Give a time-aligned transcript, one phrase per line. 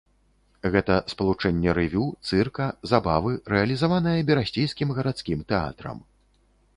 [0.75, 5.97] Гэта спалучэнне рэвю, цырка, забавы рэалізаванае берасцейскім гарадскім тэатрам.